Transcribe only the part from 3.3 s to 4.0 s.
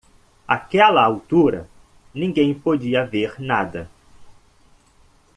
nada